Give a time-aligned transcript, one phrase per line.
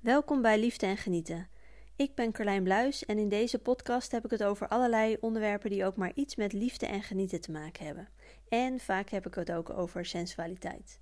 [0.00, 1.48] Welkom bij Liefde en Genieten.
[1.96, 5.84] Ik ben Carlijn Bluis en in deze podcast heb ik het over allerlei onderwerpen die
[5.84, 8.08] ook maar iets met liefde en genieten te maken hebben.
[8.48, 11.00] En vaak heb ik het ook over sensualiteit.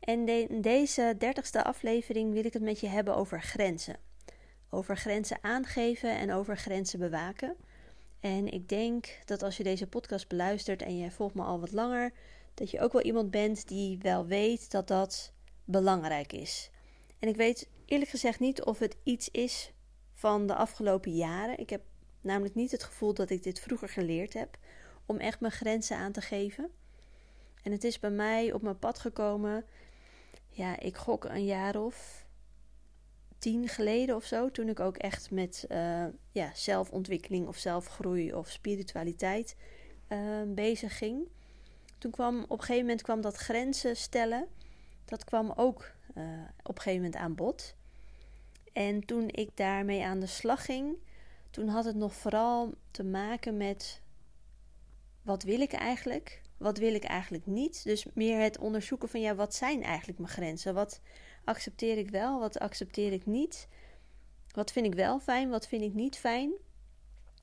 [0.00, 3.96] En in deze dertigste aflevering wil ik het met je hebben over grenzen.
[4.70, 7.56] Over grenzen aangeven en over grenzen bewaken.
[8.20, 11.72] En ik denk dat als je deze podcast beluistert en je volgt me al wat
[11.72, 12.12] langer,
[12.54, 15.32] dat je ook wel iemand bent die wel weet dat dat
[15.64, 16.70] belangrijk is.
[17.18, 19.72] En ik weet eerlijk gezegd niet of het iets is
[20.12, 21.58] van de afgelopen jaren.
[21.58, 21.82] Ik heb
[22.20, 24.58] namelijk niet het gevoel dat ik dit vroeger geleerd heb
[25.06, 26.70] om echt mijn grenzen aan te geven.
[27.62, 29.64] En het is bij mij op mijn pad gekomen.
[30.48, 32.26] Ja, ik gok een jaar of
[33.38, 34.50] tien geleden of zo.
[34.50, 39.56] Toen ik ook echt met uh, ja, zelfontwikkeling of zelfgroei of spiritualiteit
[40.08, 41.28] uh, bezig ging.
[41.98, 44.46] Toen kwam op een gegeven moment kwam dat grenzen stellen.
[45.04, 46.24] Dat kwam ook uh,
[46.62, 47.74] op een gegeven moment aan bod.
[48.72, 50.96] En toen ik daarmee aan de slag ging,
[51.50, 54.00] toen had het nog vooral te maken met
[55.22, 56.42] wat wil ik eigenlijk?
[56.56, 57.84] Wat wil ik eigenlijk niet?
[57.84, 60.74] Dus meer het onderzoeken van ja, wat zijn eigenlijk mijn grenzen?
[60.74, 61.00] Wat
[61.44, 62.40] accepteer ik wel?
[62.40, 63.68] Wat accepteer ik niet?
[64.52, 65.48] Wat vind ik wel fijn?
[65.48, 66.52] Wat vind ik niet fijn?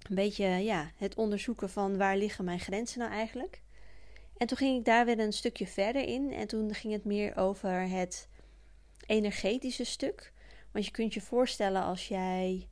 [0.10, 3.62] Een beetje ja, het onderzoeken van waar liggen mijn grenzen nou eigenlijk?
[4.38, 7.38] En toen ging ik daar weer een stukje verder in en toen ging het meer
[7.38, 8.28] over het
[9.06, 10.34] energetische stuk.
[10.72, 12.68] Want je kunt je voorstellen als jij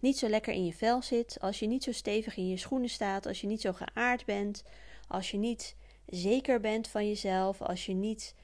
[0.00, 2.88] niet zo lekker in je vel zit, als je niet zo stevig in je schoenen
[2.88, 4.62] staat, als je niet zo geaard bent,
[5.08, 8.34] als je niet zeker bent van jezelf, als je niet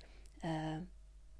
[0.44, 0.76] uh,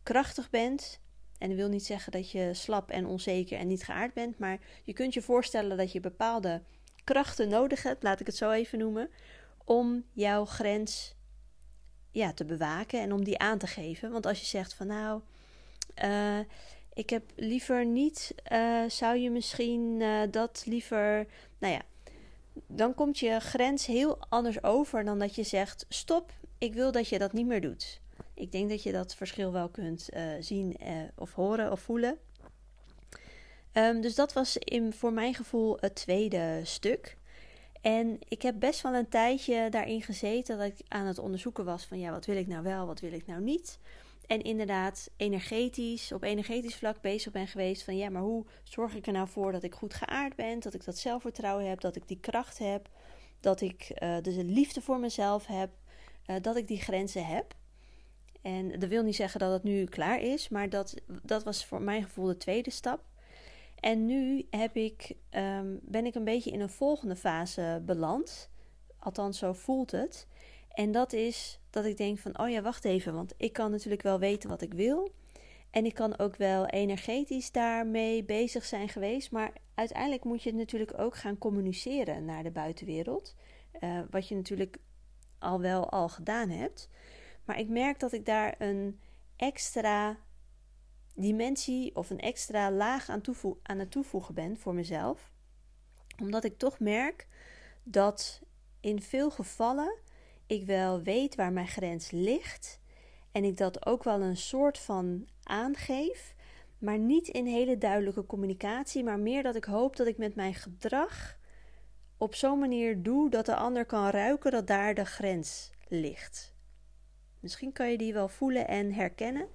[0.03, 1.01] krachtig bent.
[1.39, 4.59] En dat wil niet zeggen dat je slap en onzeker en niet geaard bent, maar
[4.85, 6.63] je kunt je voorstellen dat je bepaalde
[7.05, 9.11] krachten nodig hebt, laat ik het zo even noemen,
[9.65, 11.15] om jouw grens
[12.11, 14.11] ja, te bewaken en om die aan te geven.
[14.11, 15.21] Want als je zegt van nou,
[16.05, 16.39] uh,
[16.95, 21.27] ik heb liever niet, uh, zou je misschien uh, dat liever,
[21.59, 21.83] nou ja,
[22.67, 27.09] dan komt je grens heel anders over dan dat je zegt: stop, ik wil dat
[27.09, 28.01] je dat niet meer doet.
[28.35, 30.77] Ik denk dat je dat verschil wel kunt uh, zien
[31.17, 32.19] of horen of voelen.
[33.73, 37.17] Um, dus dat was in, voor mijn gevoel het tweede stuk.
[37.81, 41.85] En ik heb best wel een tijdje daarin gezeten dat ik aan het onderzoeken was
[41.85, 43.79] van ja, wat wil ik nou wel, wat wil ik nou niet.
[44.31, 49.07] En inderdaad, energetisch, op energetisch vlak bezig ben geweest van ja, maar hoe zorg ik
[49.07, 52.09] er nou voor dat ik goed geaard ben, dat ik dat zelfvertrouwen heb, dat ik
[52.09, 52.89] die kracht heb,
[53.41, 55.71] dat ik uh, dus een liefde voor mezelf heb,
[56.27, 57.55] uh, dat ik die grenzen heb.
[58.43, 61.83] En dat wil niet zeggen dat het nu klaar is, maar dat, dat was voor
[61.83, 63.03] mijn gevoel de tweede stap.
[63.81, 68.51] En nu heb ik, um, ben ik een beetje in een volgende fase beland.
[68.99, 70.27] Althans, zo voelt het.
[70.71, 74.03] En dat is dat ik denk van, oh ja, wacht even, want ik kan natuurlijk
[74.03, 75.13] wel weten wat ik wil.
[75.71, 79.31] En ik kan ook wel energetisch daarmee bezig zijn geweest.
[79.31, 83.35] Maar uiteindelijk moet je het natuurlijk ook gaan communiceren naar de buitenwereld.
[83.81, 84.79] Uh, wat je natuurlijk
[85.39, 86.89] al wel al gedaan hebt.
[87.45, 89.01] Maar ik merk dat ik daar een
[89.37, 90.19] extra
[91.15, 93.23] dimensie of een extra laag aan,
[93.63, 95.33] aan het toevoegen ben voor mezelf.
[96.21, 97.27] Omdat ik toch merk
[97.83, 98.43] dat
[98.81, 99.99] in veel gevallen
[100.51, 102.81] ik wel weet waar mijn grens ligt
[103.33, 106.35] en ik dat ook wel een soort van aangeef,
[106.79, 110.55] maar niet in hele duidelijke communicatie, maar meer dat ik hoop dat ik met mijn
[110.55, 111.39] gedrag
[112.17, 116.55] op zo'n manier doe dat de ander kan ruiken dat daar de grens ligt.
[117.41, 119.49] Misschien kan je die wel voelen en herkennen.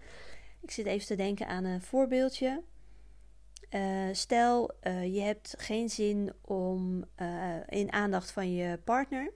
[0.62, 2.64] Ik zit even te denken aan een voorbeeldje.
[3.72, 9.32] Uh, stel, uh, je hebt geen zin om uh, in aandacht van je partner.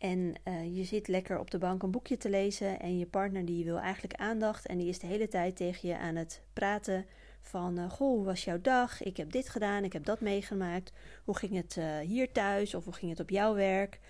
[0.00, 3.44] En uh, je zit lekker op de bank een boekje te lezen en je partner
[3.44, 7.06] die wil eigenlijk aandacht en die is de hele tijd tegen je aan het praten
[7.40, 9.02] van uh, goh, hoe was jouw dag?
[9.02, 10.92] Ik heb dit gedaan, ik heb dat meegemaakt.
[11.24, 14.00] Hoe ging het uh, hier thuis of hoe ging het op jouw werk?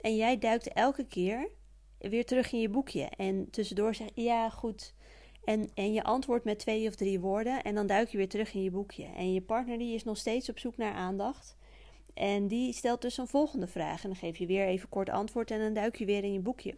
[0.00, 1.48] En jij duikt elke keer
[1.98, 4.94] weer terug in je boekje en tussendoor zegt ja, goed.
[5.44, 8.54] En, en je antwoordt met twee of drie woorden en dan duik je weer terug
[8.54, 9.04] in je boekje.
[9.04, 11.56] En je partner die is nog steeds op zoek naar aandacht.
[12.14, 14.02] En die stelt dus een volgende vraag.
[14.02, 16.40] En dan geef je weer even kort antwoord en dan duik je weer in je
[16.40, 16.76] boekje.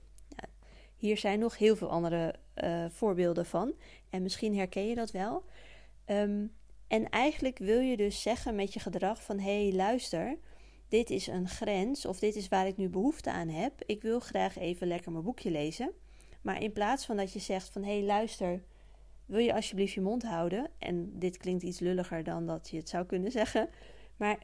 [0.97, 2.35] Hier zijn nog heel veel andere
[2.65, 3.75] uh, voorbeelden van.
[4.11, 5.45] En misschien herken je dat wel.
[6.07, 6.53] Um,
[6.89, 9.39] en eigenlijk wil je dus zeggen met je gedrag van...
[9.39, 10.39] hé, hey, luister,
[10.89, 13.83] dit is een grens of dit is waar ik nu behoefte aan heb.
[13.87, 15.93] Ik wil graag even lekker mijn boekje lezen.
[16.43, 17.83] Maar in plaats van dat je zegt van...
[17.83, 18.63] hé, hey, luister,
[19.27, 20.71] wil je alsjeblieft je mond houden?
[20.79, 23.69] En dit klinkt iets lulliger dan dat je het zou kunnen zeggen...
[24.17, 24.39] Maar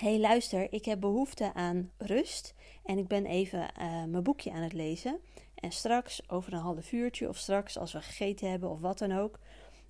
[0.00, 2.54] hey, luister, ik heb behoefte aan rust
[2.84, 5.18] en ik ben even uh, mijn boekje aan het lezen.
[5.54, 9.12] En straks, over een half uurtje of straks als we gegeten hebben of wat dan
[9.12, 9.38] ook,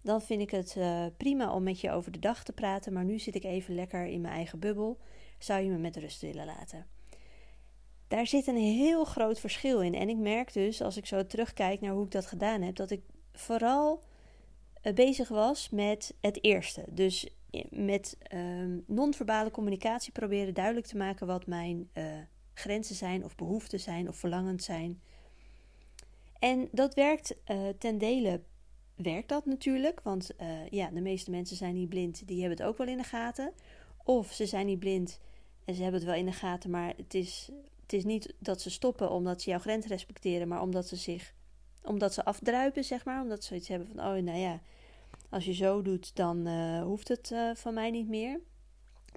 [0.02, 2.92] dan vind ik het uh, prima om met je over de dag te praten.
[2.92, 4.98] Maar nu zit ik even lekker in mijn eigen bubbel.
[5.38, 6.86] Zou je me met rust willen laten?
[8.08, 9.94] Daar zit een heel groot verschil in.
[9.94, 12.90] En ik merk dus, als ik zo terugkijk naar hoe ik dat gedaan heb, dat
[12.90, 13.02] ik
[13.32, 14.02] vooral
[14.82, 16.84] uh, bezig was met het eerste.
[16.88, 17.28] Dus
[17.70, 22.04] met um, non-verbale communicatie proberen duidelijk te maken wat mijn uh,
[22.54, 25.00] grenzen zijn, of behoeften zijn, of verlangens zijn.
[26.38, 28.40] En dat werkt uh, ten dele
[28.94, 30.00] werkt dat natuurlijk.
[30.00, 32.96] Want uh, ja, de meeste mensen zijn niet blind, die hebben het ook wel in
[32.96, 33.52] de gaten.
[34.04, 35.20] Of ze zijn niet blind
[35.64, 37.50] en ze hebben het wel in de gaten, maar het is,
[37.82, 41.32] het is niet dat ze stoppen omdat ze jouw grens respecteren, maar omdat ze zich
[41.82, 43.22] omdat ze afdruipen, zeg maar.
[43.22, 44.60] Omdat ze zoiets hebben van, oh, nou ja,
[45.30, 48.40] als je zo doet, dan uh, hoeft het uh, van mij niet meer.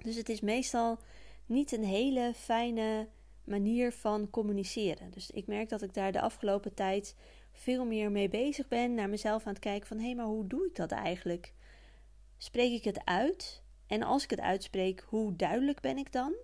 [0.02, 0.98] Dus het is meestal
[1.46, 3.08] niet een hele fijne
[3.44, 5.10] manier van communiceren.
[5.10, 7.16] Dus ik merk dat ik daar de afgelopen tijd
[7.52, 10.66] veel meer mee bezig ben, naar mezelf aan het kijken van hé, maar hoe doe
[10.66, 11.54] ik dat eigenlijk?
[12.36, 13.62] Spreek ik het uit?
[13.86, 16.34] En als ik het uitspreek, hoe duidelijk ben ik dan?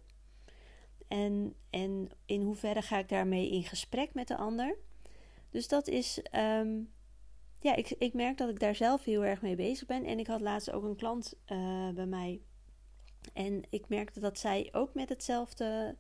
[1.09, 4.77] En, en in hoeverre ga ik daarmee in gesprek met de ander?
[5.51, 6.91] Dus dat is, um,
[7.61, 10.05] ja, ik, ik merk dat ik daar zelf heel erg mee bezig ben.
[10.05, 12.41] En ik had laatst ook een klant uh, bij mij.
[13.33, 15.97] En ik merkte dat zij ook met hetzelfde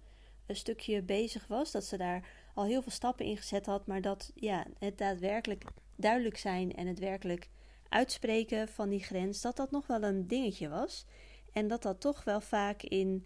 [0.46, 1.70] uh, stukje bezig was.
[1.70, 3.86] Dat ze daar al heel veel stappen in gezet had.
[3.86, 5.64] Maar dat ja, het daadwerkelijk
[5.96, 7.48] duidelijk zijn en het werkelijk
[7.88, 11.06] uitspreken van die grens, dat dat nog wel een dingetje was.
[11.52, 13.24] En dat dat toch wel vaak in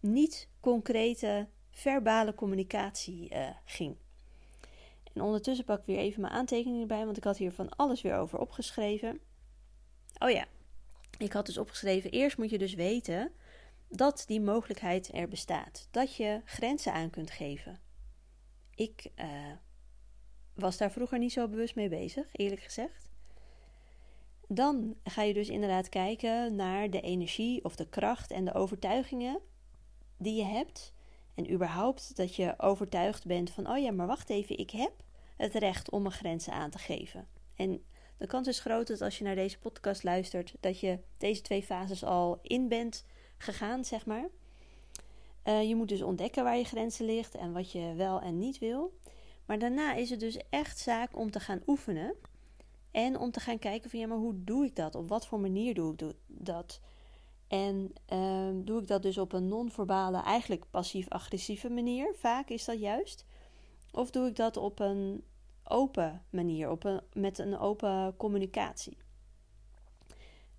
[0.00, 3.96] niet concrete verbale communicatie uh, ging.
[5.18, 8.02] En ondertussen pak ik weer even mijn aantekeningen bij, want ik had hier van alles
[8.02, 9.20] weer over opgeschreven.
[10.18, 10.44] Oh ja,
[11.18, 13.32] ik had dus opgeschreven: eerst moet je dus weten
[13.88, 15.88] dat die mogelijkheid er bestaat.
[15.90, 17.80] Dat je grenzen aan kunt geven.
[18.74, 19.52] Ik uh,
[20.54, 23.10] was daar vroeger niet zo bewust mee bezig, eerlijk gezegd.
[24.48, 29.40] Dan ga je dus inderdaad kijken naar de energie of de kracht en de overtuigingen
[30.16, 30.92] die je hebt.
[31.34, 35.06] En überhaupt dat je overtuigd bent van, oh ja, maar wacht even, ik heb
[35.38, 37.28] het recht om mijn grenzen aan te geven.
[37.56, 37.82] En
[38.16, 41.62] de kans is groot dat als je naar deze podcast luistert, dat je deze twee
[41.62, 43.04] fases al in bent
[43.36, 44.28] gegaan, zeg maar.
[45.44, 48.58] Uh, je moet dus ontdekken waar je grenzen ligt en wat je wel en niet
[48.58, 48.98] wil.
[49.46, 52.14] Maar daarna is het dus echt zaak om te gaan oefenen.
[52.90, 54.94] En om te gaan kijken van ja, maar hoe doe ik dat?
[54.94, 56.80] Op wat voor manier doe ik dat?
[57.48, 62.14] En uh, doe ik dat dus op een non-verbale, eigenlijk passief-agressieve manier?
[62.16, 63.24] Vaak is dat juist.
[63.92, 65.24] Of doe ik dat op een
[65.64, 68.96] open manier, op een, met een open communicatie?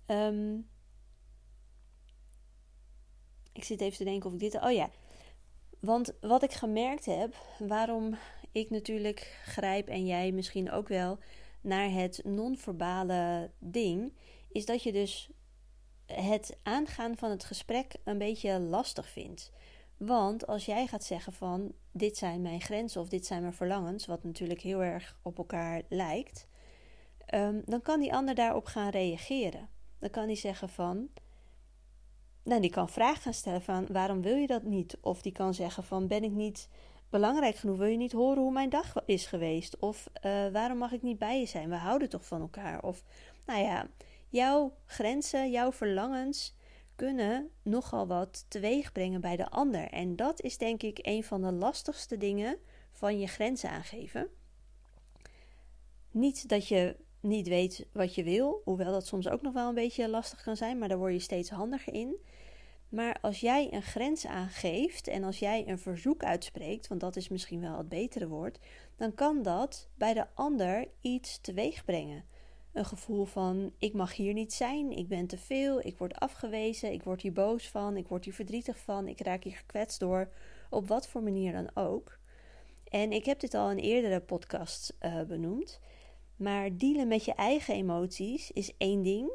[0.06, 0.68] Um,
[3.52, 4.62] ik zit even te denken of ik dit.
[4.62, 4.90] Oh ja.
[5.80, 8.14] Want wat ik gemerkt heb, waarom
[8.52, 11.18] ik natuurlijk grijp en jij misschien ook wel
[11.60, 14.12] naar het non-verbale ding,
[14.48, 15.30] is dat je dus
[16.06, 19.52] het aangaan van het gesprek een beetje lastig vindt.
[20.06, 24.06] Want als jij gaat zeggen van dit zijn mijn grenzen of dit zijn mijn verlangens,
[24.06, 26.46] wat natuurlijk heel erg op elkaar lijkt,
[27.34, 29.68] um, dan kan die ander daarop gaan reageren.
[29.98, 31.08] Dan kan hij zeggen van,
[32.44, 34.98] nou, die kan vragen gaan stellen van waarom wil je dat niet?
[35.00, 36.68] Of die kan zeggen van ben ik niet
[37.08, 37.76] belangrijk genoeg?
[37.78, 39.78] Wil je niet horen hoe mijn dag is geweest?
[39.78, 41.68] Of uh, waarom mag ik niet bij je zijn?
[41.68, 42.82] We houden toch van elkaar?
[42.82, 43.04] Of
[43.46, 43.88] nou ja,
[44.28, 46.54] jouw grenzen, jouw verlangens
[47.06, 49.88] kunnen nogal wat teweeg brengen bij de ander.
[49.88, 52.58] En dat is denk ik een van de lastigste dingen
[52.92, 54.28] van je grenzen aangeven.
[56.10, 59.74] Niet dat je niet weet wat je wil, hoewel dat soms ook nog wel een
[59.74, 62.16] beetje lastig kan zijn, maar daar word je steeds handiger in.
[62.88, 67.28] Maar als jij een grens aangeeft en als jij een verzoek uitspreekt, want dat is
[67.28, 68.58] misschien wel het betere woord,
[68.96, 72.24] dan kan dat bij de ander iets teweeg brengen.
[72.72, 76.92] Een gevoel van: ik mag hier niet zijn, ik ben te veel, ik word afgewezen,
[76.92, 80.32] ik word hier boos van, ik word hier verdrietig van, ik raak hier gekwetst door,
[80.70, 82.18] op wat voor manier dan ook.
[82.84, 85.80] En ik heb dit al in eerdere podcasts uh, benoemd.
[86.36, 89.30] Maar dealen met je eigen emoties is één ding.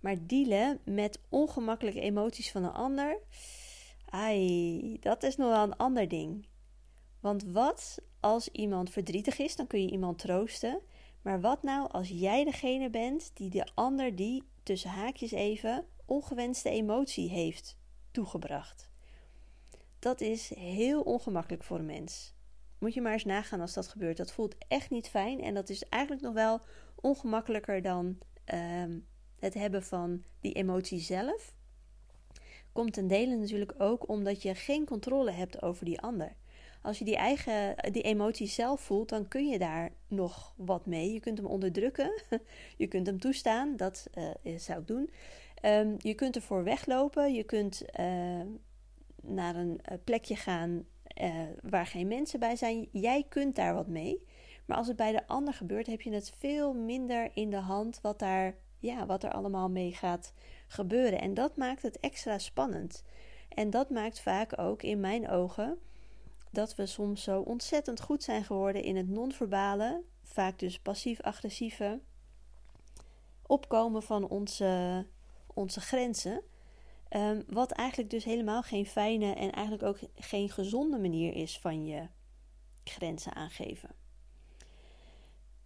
[0.00, 3.18] Maar dealen met ongemakkelijke emoties van een ander,
[4.04, 6.46] ai, dat is nog wel een ander ding.
[7.20, 10.80] Want wat als iemand verdrietig is, dan kun je iemand troosten.
[11.22, 16.70] Maar wat nou als jij degene bent die de ander die tussen haakjes even ongewenste
[16.70, 17.76] emotie heeft
[18.10, 18.90] toegebracht?
[19.98, 22.34] Dat is heel ongemakkelijk voor een mens.
[22.78, 24.16] Moet je maar eens nagaan als dat gebeurt.
[24.16, 26.60] Dat voelt echt niet fijn en dat is eigenlijk nog wel
[26.94, 28.98] ongemakkelijker dan ehm,
[29.38, 31.54] het hebben van die emotie zelf.
[32.72, 36.36] Komt ten dele natuurlijk ook omdat je geen controle hebt over die ander.
[36.82, 41.12] Als je die eigen die emotie zelf voelt, dan kun je daar nog wat mee.
[41.12, 42.22] Je kunt hem onderdrukken,
[42.76, 44.06] je kunt hem toestaan, dat
[44.44, 45.10] uh, zou ik doen.
[45.64, 48.40] Um, je kunt ervoor weglopen, je kunt uh,
[49.22, 50.84] naar een plekje gaan
[51.62, 52.88] waar geen mensen bij zijn.
[52.92, 54.26] Jij kunt daar wat mee.
[54.66, 58.00] Maar als het bij de ander gebeurt, heb je het veel minder in de hand
[58.00, 60.32] wat, daar, ja, wat er allemaal mee gaat
[60.66, 61.20] gebeuren.
[61.20, 63.02] En dat maakt het extra spannend.
[63.48, 65.78] En dat maakt vaak ook in mijn ogen
[66.52, 72.00] dat we soms zo ontzettend goed zijn geworden in het non-verbale, vaak dus passief-agressieve,
[73.46, 75.06] opkomen van onze,
[75.54, 76.42] onze grenzen.
[77.10, 81.86] Um, wat eigenlijk dus helemaal geen fijne en eigenlijk ook geen gezonde manier is van
[81.86, 82.08] je
[82.84, 83.90] grenzen aangeven.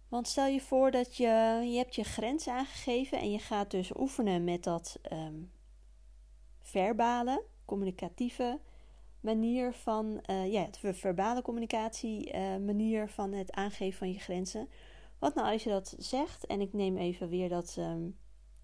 [0.07, 3.97] Want stel je voor dat je, je hebt je grens aangegeven en je gaat dus
[3.97, 5.51] oefenen met dat um,
[6.61, 8.59] verbale, communicatieve
[9.19, 14.69] manier van, uh, ja, de verbale communicatie uh, manier van het aangeven van je grenzen.
[15.19, 18.17] Wat nou als je dat zegt, en ik neem even weer dat um,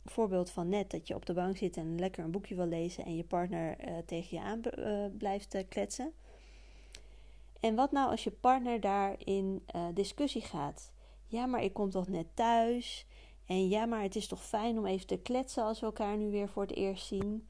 [0.06, 3.06] voorbeeld van net, dat je op de bank zit en lekker een boekje wil lezen
[3.06, 4.62] en je partner uh, tegen je aan
[5.18, 6.14] blijft kletsen.
[7.60, 10.92] En wat nou als je partner daar in discussie gaat?
[11.28, 13.06] Ja, maar ik kom toch net thuis.
[13.46, 16.32] En ja, maar het is toch fijn om even te kletsen als we elkaar nu
[16.32, 17.48] weer voor het eerst zien.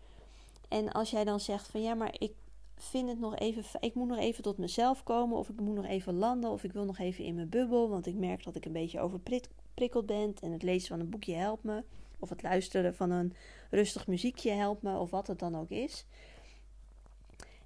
[0.69, 2.33] En als jij dan zegt van ja, maar ik
[2.75, 5.85] vind het nog even, ik moet nog even tot mezelf komen, of ik moet nog
[5.85, 8.65] even landen, of ik wil nog even in mijn bubbel, want ik merk dat ik
[8.65, 11.83] een beetje overprikkeld ben en het lezen van een boekje helpt me,
[12.19, 13.33] of het luisteren van een
[13.69, 16.05] rustig muziekje helpt me, of wat het dan ook is.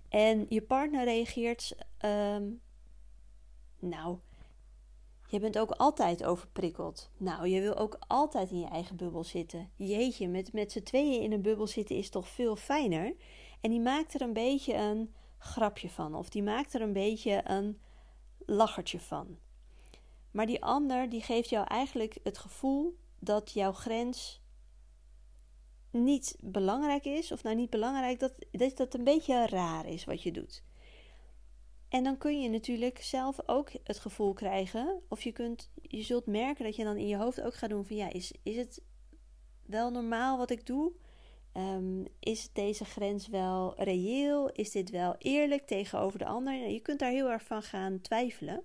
[0.10, 2.62] En je partner reageert, um,
[3.80, 4.18] nou,
[5.30, 7.10] je bent ook altijd overprikkeld.
[7.18, 9.70] Nou, je wil ook altijd in je eigen bubbel zitten.
[9.76, 13.14] Jeetje, met, met z'n tweeën in een bubbel zitten is toch veel fijner.
[13.68, 16.16] En die maakt er een beetje een grapje van.
[16.16, 17.80] Of die maakt er een beetje een
[18.46, 19.38] lachertje van.
[20.32, 24.42] Maar die ander die geeft jou eigenlijk het gevoel dat jouw grens
[25.92, 27.32] niet belangrijk is.
[27.32, 30.64] Of nou niet belangrijk, dat, dat dat een beetje raar is wat je doet.
[31.90, 36.26] En dan kun je natuurlijk zelf ook het gevoel krijgen, of je, kunt, je zult
[36.26, 38.82] merken dat je dan in je hoofd ook gaat doen van ja, is, is het
[39.66, 40.92] wel normaal wat ik doe?
[41.58, 44.50] Um, is deze grens wel reëel?
[44.52, 46.54] Is dit wel eerlijk tegenover de ander?
[46.54, 48.64] Nou, je kunt daar heel erg van gaan twijfelen.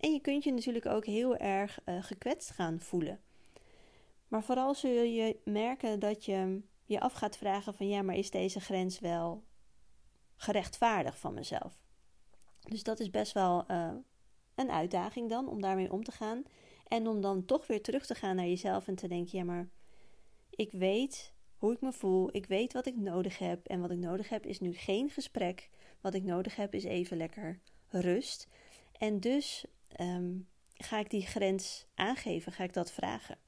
[0.00, 3.20] En je kunt je natuurlijk ook heel erg uh, gekwetst gaan voelen.
[4.28, 8.30] Maar vooral zul je merken dat je je af gaat vragen van ja, maar is
[8.30, 9.42] deze grens wel
[10.36, 11.80] gerechtvaardigd van mezelf?
[12.60, 13.92] Dus dat is best wel uh,
[14.54, 16.42] een uitdaging dan om daarmee om te gaan.
[16.88, 19.68] En om dan toch weer terug te gaan naar jezelf en te denken: ja, maar
[20.50, 21.31] ik weet
[21.62, 22.28] hoe ik me voel.
[22.32, 23.66] Ik weet wat ik nodig heb.
[23.66, 25.70] En wat ik nodig heb is nu geen gesprek.
[26.00, 28.48] Wat ik nodig heb is even lekker rust.
[28.98, 29.64] En dus
[30.00, 33.38] um, ga ik die grens aangeven, ga ik dat vragen.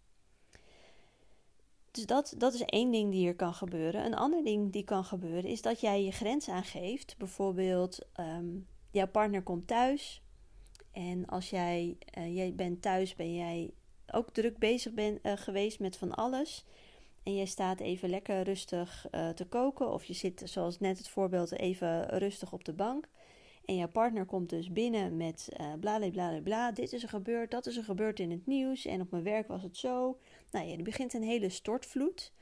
[1.91, 4.05] Dus dat, dat is één ding die er kan gebeuren.
[4.05, 7.19] Een ander ding die kan gebeuren is dat jij je grens aangeeft.
[7.19, 10.23] Bijvoorbeeld, um, jouw partner komt thuis.
[10.93, 13.75] En als jij, uh, jij bent thuis, ben jij
[14.07, 16.65] ook druk bezig ben, uh, geweest met van alles.
[17.25, 19.93] En jij staat even lekker rustig uh, te koken.
[19.93, 23.09] Of je zit, zoals net het voorbeeld, even rustig op de bank.
[23.65, 26.73] En jouw partner komt dus binnen met uh, bla bla bla bla.
[26.73, 28.85] Dit is er gebeurd, dat is er gebeurd in het nieuws.
[28.87, 30.19] En op mijn werk was het zo.
[30.51, 32.33] Nou ja, er begint een hele stortvloed.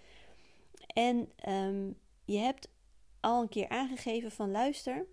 [0.87, 2.69] En um, je hebt
[3.21, 5.07] al een keer aangegeven van luister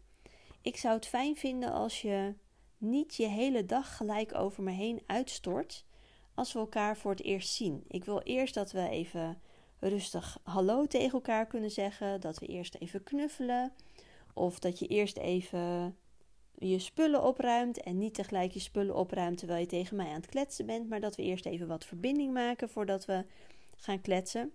[0.62, 2.34] ik zou het fijn vinden als je
[2.78, 5.86] niet je hele dag gelijk over me heen uitstort
[6.34, 7.84] als we elkaar voor het eerst zien.
[7.88, 9.42] Ik wil eerst dat we even
[9.79, 13.71] rustig hallo tegen elkaar kunnen zeggen, dat we eerst even knuffelen
[14.33, 15.95] of dat je eerst even
[16.57, 20.25] je spullen opruimt en niet tegelijk je spullen opruimt terwijl je tegen mij aan het
[20.25, 23.25] kletsen bent, maar dat we eerst even wat verbinding maken voordat we
[23.75, 24.53] gaan kletsen.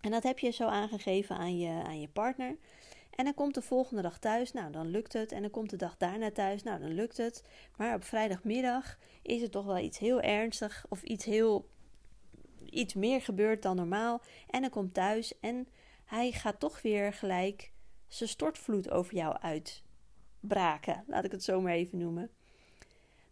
[0.00, 2.56] En dat heb je zo aangegeven aan je, aan je partner.
[3.10, 5.32] En dan komt de volgende dag thuis, nou dan lukt het.
[5.32, 7.44] En dan komt de dag daarna thuis, nou dan lukt het.
[7.76, 11.68] Maar op vrijdagmiddag is het toch wel iets heel ernstig of iets heel
[12.74, 14.22] iets meer gebeurd dan normaal.
[14.46, 15.68] En dan komt thuis en
[16.04, 17.72] hij gaat toch weer gelijk
[18.08, 21.04] zijn stortvloed over jou uitbraken.
[21.06, 22.30] Laat ik het zo maar even noemen.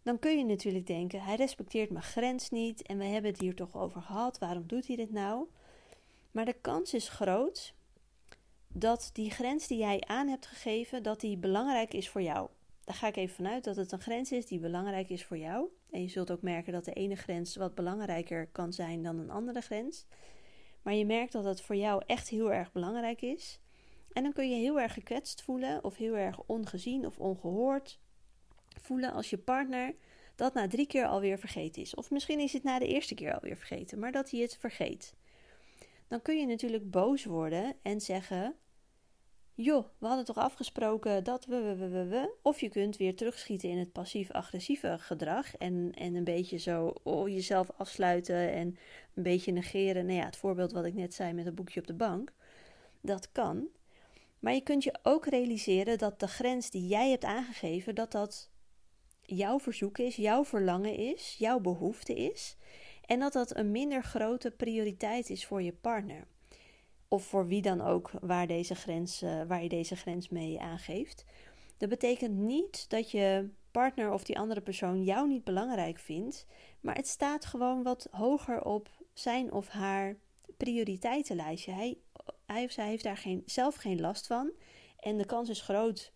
[0.03, 3.55] Dan kun je natuurlijk denken: hij respecteert mijn grens niet en we hebben het hier
[3.55, 4.39] toch over gehad.
[4.39, 5.47] Waarom doet hij dit nou?
[6.31, 7.73] Maar de kans is groot
[8.67, 12.49] dat die grens die jij aan hebt gegeven, dat die belangrijk is voor jou.
[12.83, 15.67] Daar ga ik even vanuit dat het een grens is die belangrijk is voor jou.
[15.89, 19.29] En je zult ook merken dat de ene grens wat belangrijker kan zijn dan een
[19.29, 20.05] andere grens.
[20.81, 23.59] Maar je merkt dat het voor jou echt heel erg belangrijk is.
[24.13, 28.01] En dan kun je heel erg gekwetst voelen of heel erg ongezien of ongehoord.
[28.81, 29.95] voelen als je partner
[30.35, 31.95] dat na drie keer alweer vergeten is.
[31.95, 35.13] Of misschien is het na de eerste keer alweer vergeten, maar dat hij het vergeet.
[36.07, 38.55] Dan kun je natuurlijk boos worden en zeggen:
[39.55, 44.97] joh, we hadden toch afgesproken dat we, Of je kunt weer terugschieten in het passief-agressieve
[44.99, 45.55] gedrag.
[45.55, 48.77] En, en een beetje zo oh, jezelf afsluiten en
[49.13, 50.05] een beetje negeren.
[50.05, 52.33] Nou ja, het voorbeeld wat ik net zei met het boekje op de bank.
[53.01, 53.67] Dat kan.
[54.39, 58.49] Maar je kunt je ook realiseren dat de grens die jij hebt aangegeven, dat dat
[59.21, 62.57] jouw verzoek is, jouw verlangen is, jouw behoefte is.
[63.05, 66.27] En dat dat een minder grote prioriteit is voor je partner
[67.13, 71.25] of voor wie dan ook waar, deze grens, uh, waar je deze grens mee aangeeft.
[71.77, 76.45] Dat betekent niet dat je partner of die andere persoon jou niet belangrijk vindt,
[76.81, 80.15] maar het staat gewoon wat hoger op zijn of haar
[80.57, 81.71] prioriteitenlijstje.
[81.71, 81.97] Hij,
[82.45, 84.51] hij of zij heeft daar geen, zelf geen last van
[84.99, 86.11] en de kans is groot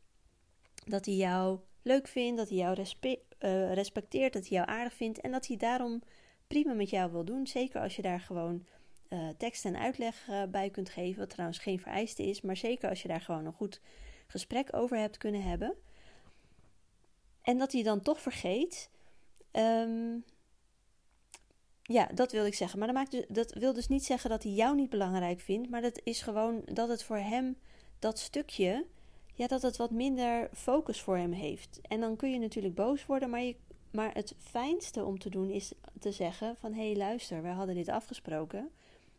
[0.86, 5.22] dat hij jou leuk vindt, dat hij jou uh, respecteert, dat hij jou aardig vindt
[5.22, 6.02] en dat hij daarom
[6.48, 7.48] prima met jou wil doen.
[7.48, 8.66] Zeker als je daar gewoon
[9.10, 11.20] uh, tekst en uitleg uh, bij kunt geven.
[11.20, 13.82] Wat trouwens geen vereiste is, maar zeker als je daar gewoon een goed
[14.28, 15.76] gesprek over hebt kunnen hebben.
[17.42, 18.90] En dat hij dan toch vergeet.
[19.52, 20.24] Um,
[21.82, 22.80] ja, dat wil ik zeggen.
[22.80, 25.70] Maar dat, maakt dus, dat wil dus niet zeggen dat hij jou niet belangrijk vindt.
[25.70, 27.58] Maar dat is gewoon dat het voor hem
[28.00, 28.86] dat stukje.
[29.34, 31.80] Ja, dat het wat minder focus voor hem heeft.
[31.82, 33.56] En dan kun je natuurlijk boos worden, maar, je,
[33.92, 36.74] maar het fijnste om te doen is te zeggen van...
[36.74, 38.72] hé, hey, luister, wij hadden dit afgesproken.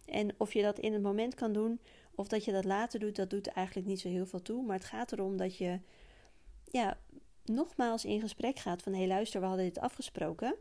[0.09, 1.81] En of je dat in het moment kan doen
[2.15, 4.63] of dat je dat later doet, dat doet eigenlijk niet zo heel veel toe.
[4.65, 5.81] Maar het gaat erom dat je
[6.71, 6.99] ja,
[7.45, 10.55] nogmaals in gesprek gaat van hé hey, luister, we hadden dit afgesproken.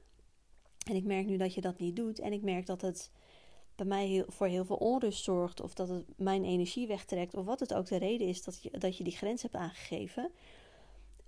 [0.87, 2.19] En ik merk nu dat je dat niet doet.
[2.19, 3.11] En ik merk dat het
[3.75, 5.61] bij mij heel, voor heel veel onrust zorgt.
[5.61, 7.35] Of dat het mijn energie wegtrekt.
[7.35, 10.31] Of wat het ook de reden is dat je, dat je die grens hebt aangegeven.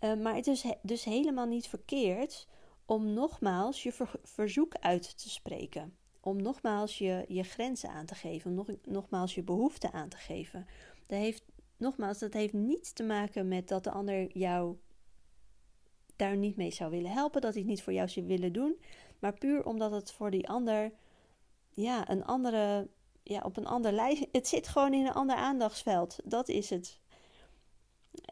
[0.02, 2.48] Uh, maar het is dus helemaal niet verkeerd
[2.86, 8.50] om nogmaals je verzoek uit te spreken om nogmaals je, je grenzen aan te geven,
[8.50, 10.68] om nog, nogmaals je behoeften aan te geven.
[11.08, 11.44] Dat heeft,
[11.78, 14.78] nogmaals, dat heeft niets te maken met dat de ander jou
[16.16, 18.80] daar niet mee zou willen helpen, dat hij het niet voor jou zou willen doen,
[19.20, 20.92] maar puur omdat het voor die ander,
[21.70, 22.90] ja, een andere,
[23.24, 26.20] ja, op een ander lijst, het zit gewoon in een ander aandachtsveld.
[26.24, 27.00] Dat is het.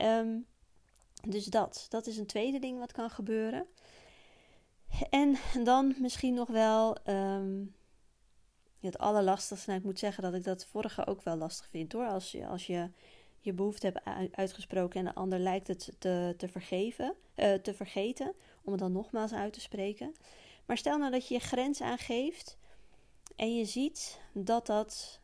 [0.01, 0.45] Um,
[1.27, 3.67] dus dat, dat is een tweede ding wat kan gebeuren.
[5.09, 7.75] En dan misschien nog wel um,
[8.85, 9.69] het allerlastigste.
[9.69, 12.07] Nou, ik moet zeggen dat ik dat vorige ook wel lastig vind hoor.
[12.07, 12.89] Als je als je,
[13.39, 18.33] je behoefte hebt uitgesproken en de ander lijkt het te, te, vergeven, uh, te vergeten,
[18.63, 20.15] om het dan nogmaals uit te spreken.
[20.65, 22.57] Maar stel nou dat je je grens aangeeft
[23.35, 25.21] en je ziet dat dat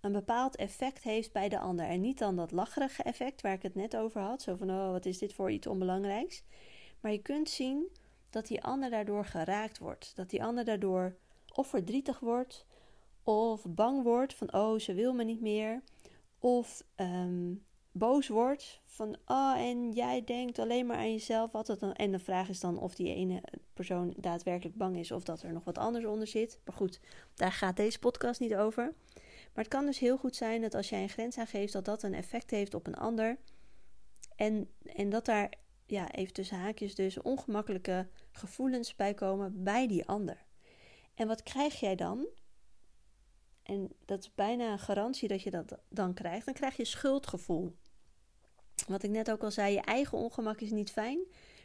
[0.00, 1.86] een bepaald effect heeft bij de ander.
[1.86, 4.42] En niet dan dat lacherige effect waar ik het net over had.
[4.42, 6.42] Zo van, oh, wat is dit voor iets onbelangrijks.
[7.00, 7.88] Maar je kunt zien
[8.30, 10.12] dat die ander daardoor geraakt wordt.
[10.16, 11.16] Dat die ander daardoor
[11.54, 12.66] of verdrietig wordt,
[13.22, 15.82] of bang wordt van, oh, ze wil me niet meer.
[16.38, 21.52] Of um, boos wordt van, oh, en jij denkt alleen maar aan jezelf.
[21.52, 23.42] Wat het en de vraag is dan of die ene
[23.74, 26.60] persoon daadwerkelijk bang is of dat er nog wat anders onder zit.
[26.64, 27.00] Maar goed,
[27.34, 28.94] daar gaat deze podcast niet over.
[29.54, 32.02] Maar het kan dus heel goed zijn dat als jij een grens aangeeft, dat dat
[32.02, 33.38] een effect heeft op een ander.
[34.36, 35.52] En, en dat daar,
[35.86, 40.44] ja, even tussen haakjes, dus ongemakkelijke gevoelens bij komen bij die ander.
[41.14, 42.26] En wat krijg jij dan?
[43.62, 46.44] En dat is bijna een garantie dat je dat dan krijgt.
[46.44, 47.76] Dan krijg je schuldgevoel.
[48.88, 51.18] Wat ik net ook al zei, je eigen ongemak is niet fijn.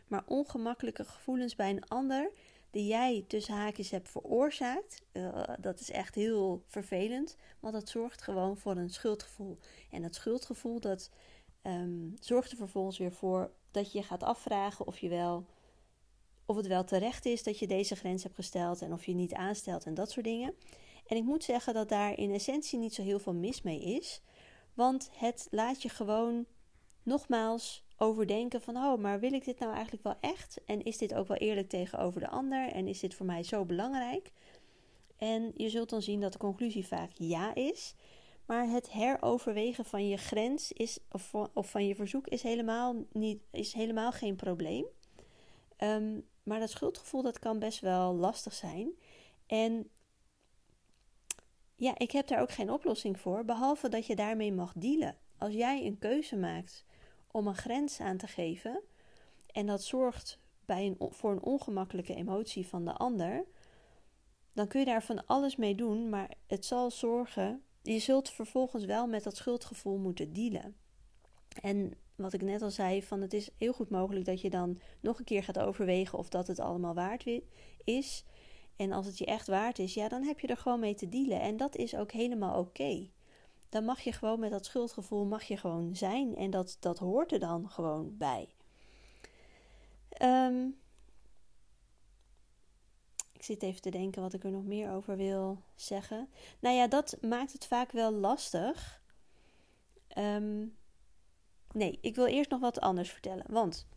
[0.07, 2.31] Maar ongemakkelijke gevoelens bij een ander
[2.71, 7.35] die jij tussen haakjes hebt veroorzaakt, uh, dat is echt heel vervelend.
[7.59, 9.57] Want dat zorgt gewoon voor een schuldgevoel.
[9.91, 11.09] En dat schuldgevoel dat
[11.63, 15.45] um, zorgt er vervolgens weer voor dat je je gaat afvragen of je wel
[16.45, 19.33] of het wel terecht is dat je deze grens hebt gesteld en of je niet
[19.33, 20.53] aanstelt en dat soort dingen.
[21.07, 24.21] En ik moet zeggen dat daar in essentie niet zo heel veel mis mee is.
[24.73, 26.45] Want het laat je gewoon
[27.03, 30.61] nogmaals overdenken van, oh, maar wil ik dit nou eigenlijk wel echt?
[30.65, 32.71] En is dit ook wel eerlijk tegenover de ander?
[32.71, 34.31] En is dit voor mij zo belangrijk?
[35.17, 37.95] En je zult dan zien dat de conclusie vaak ja is.
[38.45, 43.73] Maar het heroverwegen van je grens is, of, van je verzoek is helemaal, niet, is
[43.73, 44.85] helemaal geen probleem.
[45.77, 48.91] Um, maar dat schuldgevoel dat kan best wel lastig zijn.
[49.45, 49.89] En
[51.77, 55.17] ja, ik heb daar ook geen oplossing voor, behalve dat je daarmee mag dealen.
[55.37, 56.85] Als jij een keuze maakt
[57.31, 58.81] om een grens aan te geven
[59.47, 63.45] en dat zorgt bij een, voor een ongemakkelijke emotie van de ander,
[64.53, 68.85] dan kun je daar van alles mee doen, maar het zal zorgen, je zult vervolgens
[68.85, 70.75] wel met dat schuldgevoel moeten dealen.
[71.61, 74.79] En wat ik net al zei, van het is heel goed mogelijk dat je dan
[74.99, 77.25] nog een keer gaat overwegen of dat het allemaal waard
[77.83, 78.25] is.
[78.77, 81.09] En als het je echt waard is, ja, dan heb je er gewoon mee te
[81.09, 81.41] dealen.
[81.41, 83.09] En dat is ook helemaal oké.
[83.69, 86.35] Dan mag je gewoon met dat schuldgevoel mag je gewoon zijn.
[86.35, 88.49] En dat, dat hoort er dan gewoon bij.
[90.21, 90.77] Um,
[93.31, 96.29] ik zit even te denken wat ik er nog meer over wil zeggen.
[96.59, 99.01] Nou ja, dat maakt het vaak wel lastig.
[100.07, 100.65] Ehm,
[101.73, 103.45] nee, ik wil eerst nog wat anders vertellen.
[103.49, 103.87] Want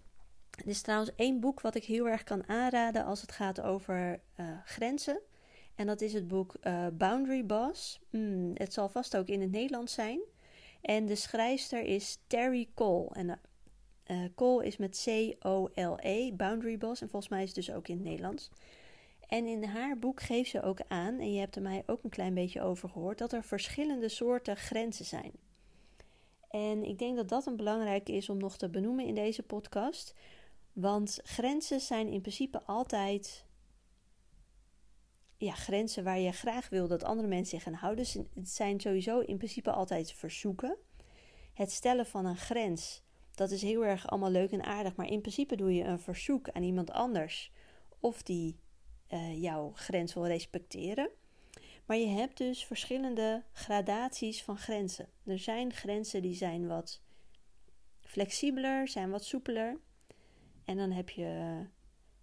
[0.61, 4.21] er is trouwens één boek wat ik heel erg kan aanraden als het gaat over
[4.41, 5.21] uh, grenzen.
[5.75, 8.01] En dat is het boek uh, Boundary Boss.
[8.11, 10.21] Mm, het zal vast ook in het Nederlands zijn.
[10.81, 13.09] En de schrijfster is Terry Cole.
[13.13, 13.41] En
[14.07, 17.01] uh, Cole is met C-O-L-E, Boundary Boss.
[17.01, 18.51] En volgens mij is het dus ook in het Nederlands.
[19.31, 22.11] En in haar boek geeft ze ook aan, en je hebt er mij ook een
[22.11, 25.33] klein beetje over gehoord, dat er verschillende soorten grenzen zijn.
[26.49, 30.15] En ik denk dat dat een belangrijk is om nog te benoemen in deze podcast.
[30.73, 33.47] Want grenzen zijn in principe altijd
[35.37, 38.05] ja, grenzen waar je graag wil dat andere mensen zich aan houden.
[38.35, 40.77] Het zijn sowieso in principe altijd verzoeken.
[41.53, 43.03] Het stellen van een grens,
[43.35, 44.97] dat is heel erg allemaal leuk en aardig.
[44.97, 47.53] Maar in principe doe je een verzoek aan iemand anders.
[48.01, 48.59] Of die
[49.09, 51.11] uh, jouw grens wil respecteren.
[51.87, 55.09] Maar je hebt dus verschillende gradaties van grenzen.
[55.25, 57.03] Er zijn grenzen die zijn wat
[58.01, 59.79] flexibeler, zijn wat soepeler.
[60.71, 61.65] En dan heb je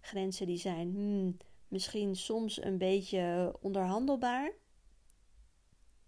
[0.00, 1.36] grenzen die zijn hmm,
[1.68, 4.52] misschien soms een beetje onderhandelbaar.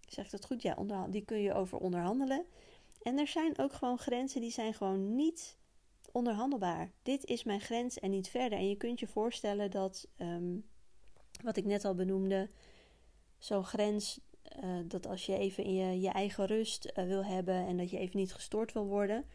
[0.07, 0.61] Zeg ik dat goed?
[0.61, 2.45] Ja, die kun je over onderhandelen.
[3.01, 5.57] En er zijn ook gewoon grenzen die zijn gewoon niet
[6.11, 6.91] onderhandelbaar.
[7.01, 8.57] Dit is mijn grens en niet verder.
[8.57, 10.57] En je kunt je voorstellen dat ehm,
[11.43, 12.49] wat ik net al benoemde,
[13.37, 14.19] zo'n grens,
[14.63, 17.89] uh, dat als je even in je, je eigen rust uh, wil hebben en dat
[17.89, 19.25] je even niet gestoord wil worden,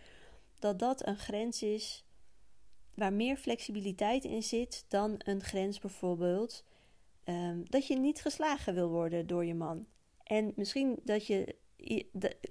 [0.59, 2.06] dat dat een grens is
[2.97, 6.65] waar meer flexibiliteit in zit dan een grens bijvoorbeeld
[7.25, 9.87] um, dat je niet geslagen wil worden door je man.
[10.23, 11.55] En misschien dat je,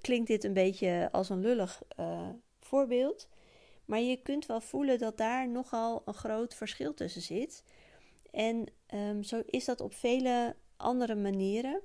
[0.01, 2.29] klinkt dit een beetje als een lullig uh,
[2.59, 3.29] voorbeeld,
[3.85, 7.63] maar je kunt wel voelen dat daar nogal een groot verschil tussen zit.
[8.31, 11.81] En um, zo is dat op vele andere manieren.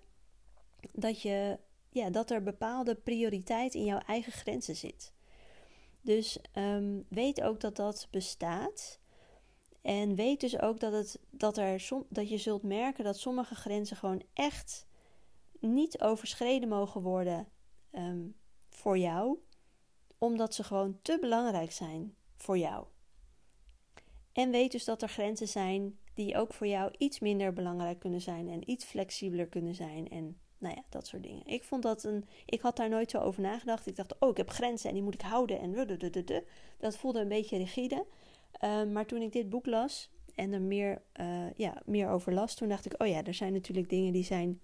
[0.93, 1.59] Dat, je,
[1.91, 5.13] ja, dat er bepaalde prioriteit in jouw eigen grenzen zit.
[6.01, 8.99] Dus um, weet ook dat dat bestaat.
[9.83, 13.55] En weet dus ook dat, het, dat, er som, dat je zult merken dat sommige
[13.55, 14.87] grenzen gewoon echt
[15.61, 17.49] niet overschreden mogen worden
[17.93, 18.37] um,
[18.69, 19.39] voor jou,
[20.19, 22.87] omdat ze gewoon te belangrijk zijn voor jou.
[24.33, 28.21] En weet dus dat er grenzen zijn die ook voor jou iets minder belangrijk kunnen
[28.21, 30.09] zijn en iets flexibeler kunnen zijn.
[30.09, 31.47] En nou ja, dat soort dingen.
[31.47, 32.25] Ik vond dat een.
[32.47, 33.87] Ik had daar nooit zo over nagedacht.
[33.87, 35.61] Ik dacht, oh, ik heb grenzen en die moet ik houden.
[35.61, 35.73] En
[36.79, 38.07] dat voelde een beetje rigide.
[38.65, 42.55] Uh, maar toen ik dit boek las en er meer, uh, ja, meer over las,
[42.55, 44.61] toen dacht ik, oh ja, er zijn natuurlijk dingen die zijn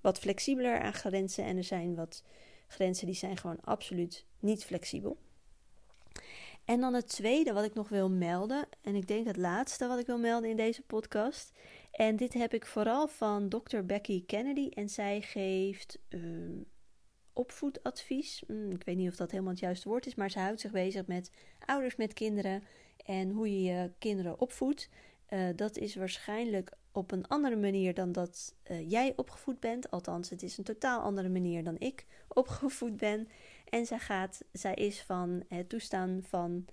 [0.00, 1.44] wat flexibeler aan grenzen.
[1.44, 2.22] En er zijn wat
[2.66, 5.18] grenzen die zijn gewoon absoluut niet flexibel.
[6.64, 9.98] En dan het tweede wat ik nog wil melden, en ik denk het laatste wat
[9.98, 11.52] ik wil melden in deze podcast.
[11.94, 13.80] En dit heb ik vooral van Dr.
[13.80, 16.20] Becky Kennedy en zij geeft uh,
[17.32, 18.42] opvoedadvies.
[18.46, 20.70] Hmm, ik weet niet of dat helemaal het juiste woord is, maar ze houdt zich
[20.70, 22.62] bezig met ouders met kinderen
[23.04, 24.88] en hoe je je kinderen opvoedt.
[25.30, 29.90] Uh, dat is waarschijnlijk op een andere manier dan dat uh, jij opgevoed bent.
[29.90, 33.28] Althans, het is een totaal andere manier dan ik opgevoed ben.
[33.68, 36.64] En zij, gaat, zij is van het toestaan van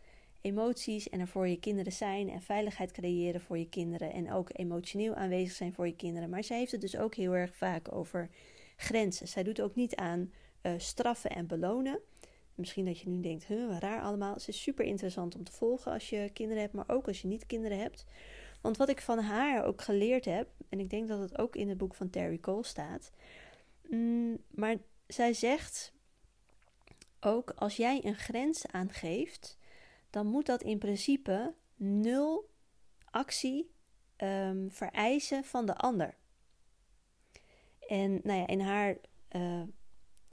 [0.41, 4.49] emoties en er voor je kinderen zijn en veiligheid creëren voor je kinderen en ook
[4.53, 6.29] emotioneel aanwezig zijn voor je kinderen.
[6.29, 8.29] Maar zij heeft het dus ook heel erg vaak over
[8.75, 9.27] grenzen.
[9.27, 11.99] Zij doet ook niet aan uh, straffen en belonen.
[12.55, 14.33] Misschien dat je nu denkt, huh, raar allemaal.
[14.33, 17.27] Het is super interessant om te volgen als je kinderen hebt, maar ook als je
[17.27, 18.05] niet kinderen hebt.
[18.61, 21.69] Want wat ik van haar ook geleerd heb, en ik denk dat het ook in
[21.69, 23.11] het boek van Terry Cole staat,
[23.89, 24.75] mm, maar
[25.07, 25.93] zij zegt
[27.19, 29.57] ook als jij een grens aangeeft,
[30.11, 32.49] dan moet dat in principe nul
[33.05, 33.71] actie
[34.17, 36.17] um, vereisen van de ander.
[37.87, 38.97] En nou ja, in haar.
[39.31, 39.61] Uh,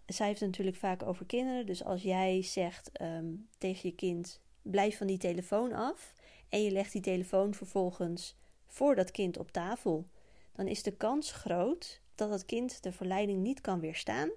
[0.07, 1.67] zij heeft het natuurlijk vaak over kinderen.
[1.67, 6.15] Dus als jij zegt um, tegen je kind: blijf van die telefoon af.
[6.49, 8.37] En je legt die telefoon vervolgens
[8.67, 10.09] voor dat kind op tafel.
[10.53, 14.31] Dan is de kans groot dat het kind de verleiding niet kan weerstaan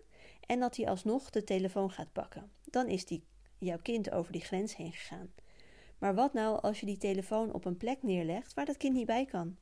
[0.45, 2.51] en dat hij alsnog de telefoon gaat pakken.
[2.63, 3.23] Dan is die,
[3.65, 5.33] jouw kind over die grens heen gegaan.
[5.97, 9.05] Maar wat nou als je die telefoon op een plek neerlegt waar dat kind niet
[9.05, 9.57] bij kan?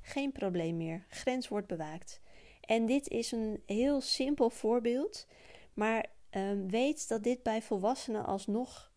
[0.00, 1.04] Geen probleem meer.
[1.08, 2.20] Grens wordt bewaakt.
[2.60, 5.26] En dit is een heel simpel voorbeeld,
[5.74, 8.92] maar um, weet dat dit bij volwassenen alsnog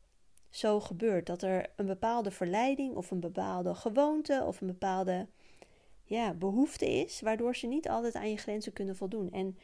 [0.50, 1.26] zo gebeurt.
[1.26, 5.28] Dat er een bepaalde verleiding of een bepaalde gewoonte of een bepaalde
[6.04, 9.32] ja, behoefte is, waardoor ze niet altijd aan je grenzen kunnen voldoen.
[9.32, 9.58] En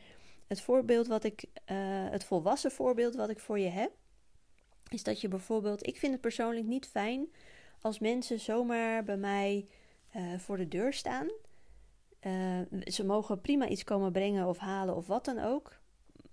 [0.50, 3.92] het voorbeeld wat ik, uh, het volwassen voorbeeld wat ik voor je heb,
[4.88, 7.28] is dat je bijvoorbeeld, ik vind het persoonlijk niet fijn
[7.82, 9.68] als mensen zomaar bij mij
[10.16, 11.28] uh, voor de deur staan.
[12.22, 15.78] Uh, ze mogen prima iets komen brengen of halen of wat dan ook.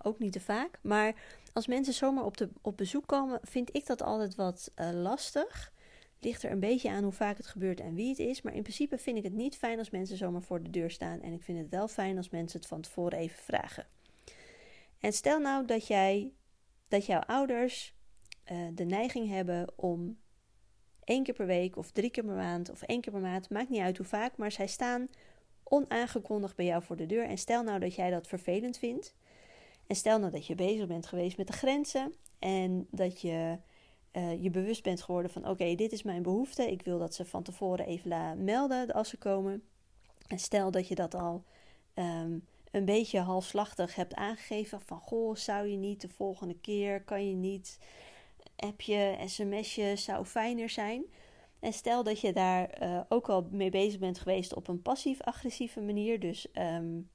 [0.02, 0.78] Ook niet te vaak.
[0.82, 1.14] Maar
[1.52, 5.72] als mensen zomaar op, de, op bezoek komen, vind ik dat altijd wat lastig.
[6.20, 8.42] Ligt er een beetje aan hoe vaak het gebeurt en wie het is.
[8.42, 11.20] Maar in principe vind ik het niet fijn als mensen zomaar voor de deur staan.
[11.20, 13.86] En ik vind het wel fijn als mensen het van tevoren even vragen.
[15.00, 16.32] En stel nou dat jij,
[16.88, 17.94] dat jouw ouders
[18.52, 20.18] uh, de neiging hebben om
[21.04, 23.68] één keer per week of drie keer per maand of één keer per maand, maakt
[23.68, 25.08] niet uit hoe vaak, maar zij staan
[25.62, 27.24] onaangekondigd bij jou voor de deur.
[27.24, 29.14] En stel nou dat jij dat vervelend vindt.
[29.86, 33.58] En stel nou dat je bezig bent geweest met de grenzen en dat je
[34.12, 36.70] uh, je bewust bent geworden van oké, dit is mijn behoefte.
[36.70, 39.62] Ik wil dat ze van tevoren even melden als ze komen.
[40.26, 41.44] En stel dat je dat al
[41.94, 47.28] um, een beetje halfslachtig hebt aangegeven van goh, zou je niet de volgende keer, kan
[47.28, 47.78] je niet,
[48.56, 51.04] appje, sms'je zou fijner zijn.
[51.60, 55.80] En stel dat je daar uh, ook al mee bezig bent geweest op een passief-agressieve
[55.80, 57.10] manier, dus um,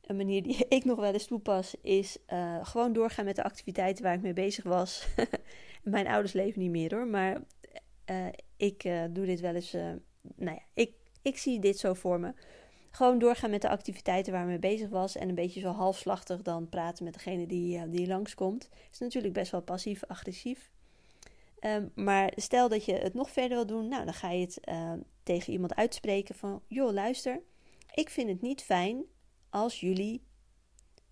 [0.00, 4.04] een manier die ik nog wel eens toepas, is uh, gewoon doorgaan met de activiteiten
[4.04, 5.08] waar ik mee bezig was.
[5.82, 7.42] Mijn ouders leven niet meer hoor, maar
[8.10, 9.72] uh, ik doe dit wel eens.
[9.72, 12.32] nou ja, ik, ik zie dit zo voor me
[12.92, 15.16] gewoon doorgaan met de activiteiten waar ik mee bezig was.
[15.16, 18.68] En een beetje zo halfslachtig dan praten met degene die, uh, die langskomt.
[18.90, 20.70] Is natuurlijk best wel passief-agressief.
[21.60, 24.58] Um, maar stel dat je het nog verder wil doen, nou dan ga je het
[24.68, 27.40] uh, tegen iemand uitspreken van: joh, luister,
[27.94, 29.04] ik vind het niet fijn
[29.50, 30.22] als jullie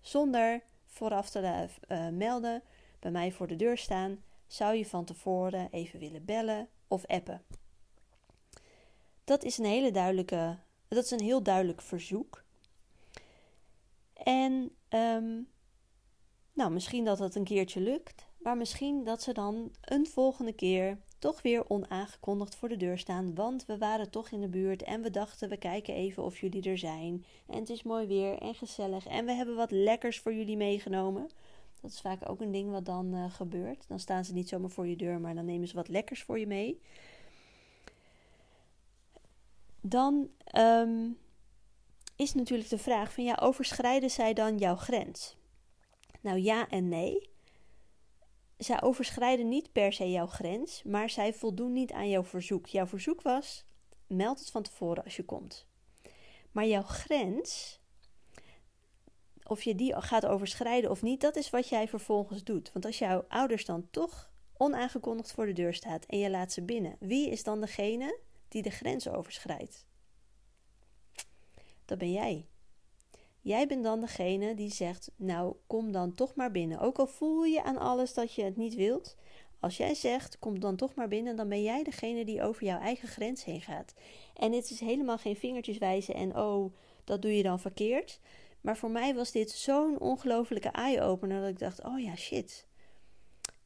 [0.01, 2.63] zonder vooraf te uh, melden
[2.99, 4.23] bij mij voor de deur staan.
[4.47, 7.43] Zou je van tevoren even willen bellen of appen?
[9.23, 10.57] Dat is een hele duidelijke
[10.95, 12.43] dat is een heel duidelijk verzoek.
[14.13, 15.47] En um,
[16.53, 20.97] nou, misschien dat het een keertje lukt, maar misschien dat ze dan een volgende keer
[21.19, 25.01] toch weer onaangekondigd voor de deur staan, want we waren toch in de buurt en
[25.01, 27.25] we dachten we kijken even of jullie er zijn.
[27.47, 31.29] En het is mooi weer en gezellig en we hebben wat lekkers voor jullie meegenomen.
[31.81, 33.87] Dat is vaak ook een ding wat dan uh, gebeurt.
[33.87, 36.39] Dan staan ze niet zomaar voor je deur, maar dan nemen ze wat lekkers voor
[36.39, 36.81] je mee
[39.81, 41.17] dan um,
[42.15, 45.35] is natuurlijk de vraag van ja, overschrijden zij dan jouw grens?
[46.21, 47.29] Nou ja en nee.
[48.57, 52.67] Zij overschrijden niet per se jouw grens, maar zij voldoen niet aan jouw verzoek.
[52.67, 53.65] Jouw verzoek was:
[54.07, 55.67] meld het van tevoren als je komt.
[56.51, 57.79] Maar jouw grens,
[59.43, 62.71] of je die gaat overschrijden of niet, dat is wat jij vervolgens doet.
[62.73, 66.61] Want als jouw ouders dan toch onaangekondigd voor de deur staat en je laat ze
[66.61, 68.19] binnen, wie is dan degene
[68.51, 69.85] die de grens overschrijdt.
[71.85, 72.45] Dat ben jij.
[73.41, 76.79] Jij bent dan degene die zegt: Nou, kom dan toch maar binnen.
[76.79, 79.15] Ook al voel je aan alles dat je het niet wilt.
[79.59, 82.79] Als jij zegt: Kom dan toch maar binnen, dan ben jij degene die over jouw
[82.79, 83.93] eigen grens heen gaat.
[84.33, 88.19] En het is helemaal geen vingertjes wijzen en oh, dat doe je dan verkeerd.
[88.61, 92.67] Maar voor mij was dit zo'n ongelofelijke eye-opener dat ik dacht: Oh ja, shit.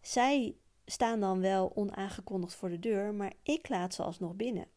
[0.01, 4.67] Zij staan dan wel onaangekondigd voor de deur, maar ik laat ze alsnog binnen.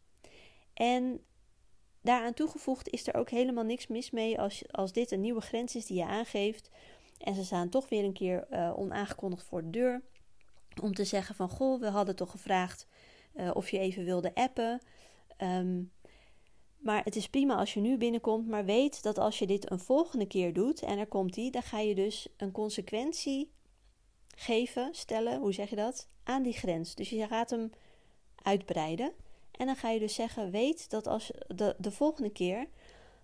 [0.78, 1.20] En
[2.02, 5.76] daaraan toegevoegd is er ook helemaal niks mis mee als, als dit een nieuwe grens
[5.76, 6.70] is die je aangeeft.
[7.18, 10.02] En ze staan toch weer een keer uh, onaangekondigd voor de deur.
[10.82, 12.86] Om te zeggen van, goh, we hadden toch gevraagd
[13.34, 14.80] uh, of je even wilde appen.
[15.42, 15.92] Um,
[16.78, 19.78] maar het is prima als je nu binnenkomt, maar weet dat als je dit een
[19.78, 23.52] volgende keer doet en er komt die, dan ga je dus een consequentie
[24.36, 26.94] geven, stellen, hoe zeg je dat, aan die grens.
[26.94, 27.70] Dus je gaat hem
[28.42, 29.12] uitbreiden.
[29.58, 32.66] En dan ga je dus zeggen: weet dat als de, de volgende keer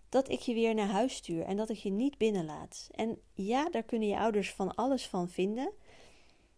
[0.09, 2.89] dat ik je weer naar huis stuur en dat ik je niet binnenlaat.
[2.91, 5.73] En ja, daar kunnen je ouders van alles van vinden.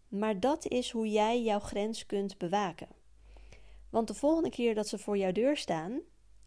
[0.09, 2.89] Maar dat is hoe jij jouw grens kunt bewaken.
[3.91, 6.01] Want de volgende keer dat ze voor jouw deur staan,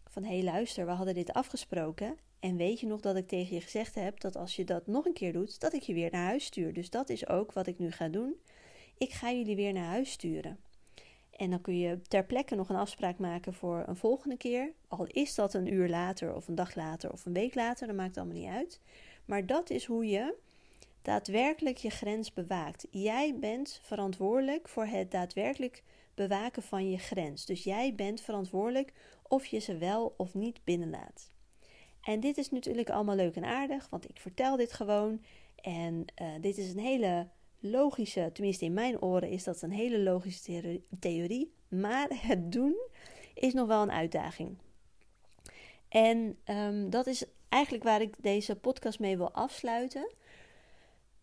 [0.06, 2.18] van hé hey, luister, we hadden dit afgesproken.
[2.40, 5.04] En weet je nog dat ik tegen je gezegd heb dat als je dat nog
[5.04, 6.72] een keer doet, dat ik je weer naar huis stuur.
[6.72, 8.34] Dus dat is ook wat ik nu ga doen.
[8.98, 10.58] Ik ga jullie weer naar huis sturen.
[11.40, 14.72] En dan kun je ter plekke nog een afspraak maken voor een volgende keer.
[14.88, 17.96] Al is dat een uur later, of een dag later, of een week later, dat
[17.96, 18.80] maakt allemaal niet uit.
[19.24, 20.34] Maar dat is hoe je
[21.02, 22.86] daadwerkelijk je grens bewaakt.
[22.90, 25.82] Jij bent verantwoordelijk voor het daadwerkelijk
[26.14, 27.44] bewaken van je grens.
[27.44, 31.30] Dus jij bent verantwoordelijk of je ze wel of niet binnenlaat.
[32.02, 35.24] En dit is natuurlijk allemaal leuk en aardig, want ik vertel dit gewoon.
[35.56, 37.28] En uh, dit is een hele
[37.60, 41.52] logische, tenminste in mijn oren is dat een hele logische theorie.
[41.68, 42.76] Maar het doen
[43.34, 44.58] is nog wel een uitdaging.
[45.88, 50.12] En um, dat is eigenlijk waar ik deze podcast mee wil afsluiten.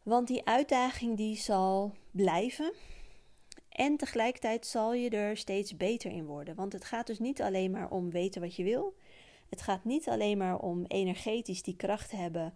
[0.04, 2.73] Want die uitdaging die zal blijven.
[3.69, 6.56] En tegelijkertijd zal je er steeds beter in worden.
[6.56, 8.95] Want het gaat dus niet alleen maar om weten wat je wil.
[9.50, 12.54] Het gaat niet alleen maar om energetisch die kracht hebben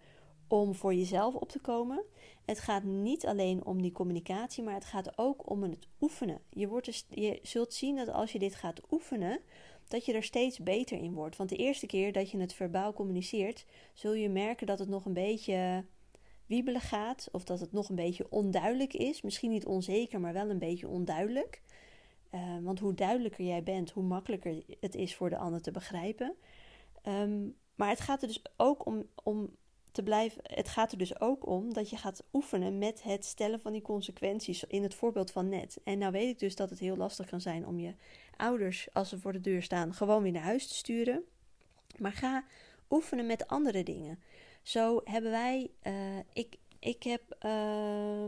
[0.52, 2.04] om voor jezelf op te komen.
[2.44, 6.40] Het gaat niet alleen om die communicatie, maar het gaat ook om het oefenen.
[6.50, 9.40] Je, wordt dus, je zult zien dat als je dit gaat oefenen,
[9.88, 11.36] dat je er steeds beter in wordt.
[11.36, 15.04] Want de eerste keer dat je het verbaal communiceert, zul je merken dat het nog
[15.04, 15.84] een beetje
[16.46, 17.28] wiebelen gaat.
[17.32, 19.22] Of dat het nog een beetje onduidelijk is.
[19.22, 21.62] Misschien niet onzeker, maar wel een beetje onduidelijk.
[22.34, 26.34] Uh, want hoe duidelijker jij bent, hoe makkelijker het is voor de ander te begrijpen.
[27.08, 29.50] Um, maar het gaat er dus ook om, om
[29.92, 30.42] te blijven.
[30.42, 33.82] Het gaat er dus ook om dat je gaat oefenen met het stellen van die
[33.82, 35.80] consequenties in het voorbeeld van net.
[35.84, 37.94] En nou weet ik dus dat het heel lastig kan zijn om je
[38.36, 41.24] ouders, als ze voor de deur staan, gewoon weer naar huis te sturen.
[41.98, 42.44] Maar ga
[42.90, 44.22] oefenen met andere dingen.
[44.62, 45.70] Zo hebben wij.
[45.82, 47.36] Uh, ik, ik heb.
[47.44, 48.24] Uh,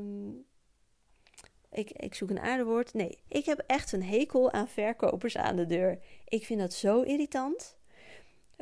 [1.70, 2.94] ik, ik zoek een aardewoord.
[2.94, 5.98] Nee, ik heb echt een hekel aan verkopers aan de deur.
[6.28, 7.76] Ik vind dat zo irritant.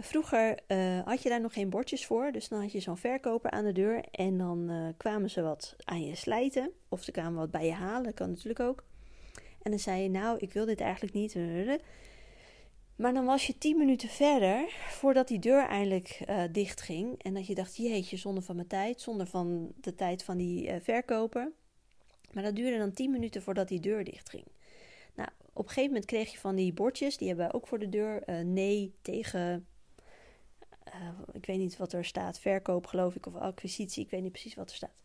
[0.05, 3.51] Vroeger uh, had je daar nog geen bordjes voor, dus dan had je zo'n verkoper
[3.51, 7.39] aan de deur en dan uh, kwamen ze wat aan je slijten of ze kwamen
[7.39, 8.85] wat bij je halen, dat kan natuurlijk ook.
[9.63, 11.37] En dan zei je, nou, ik wil dit eigenlijk niet.
[12.97, 17.23] Maar dan was je tien minuten verder voordat die deur eindelijk uh, dicht ging.
[17.23, 20.71] En dat je dacht, jeetje, zonder van mijn tijd, zonder van de tijd van die
[20.81, 21.53] verkoper.
[22.33, 24.45] Maar dat duurde dan tien minuten voordat die deur dicht ging.
[25.15, 27.79] Nou, op een gegeven moment kreeg je van die bordjes, die hebben we ook voor
[27.79, 28.45] de deur.
[28.45, 29.67] Nee tegen,
[31.33, 34.55] ik weet niet wat er staat, verkoop geloof ik, of acquisitie, ik weet niet precies
[34.55, 35.03] wat er staat.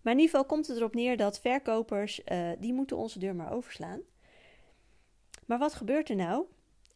[0.00, 2.20] Maar in ieder geval komt het erop neer dat verkopers,
[2.58, 4.00] die moeten onze deur maar overslaan.
[5.46, 6.44] Maar wat gebeurt er nou?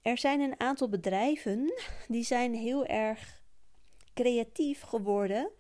[0.03, 1.73] Er zijn een aantal bedrijven
[2.09, 3.43] die zijn heel erg
[4.15, 5.51] creatief geworden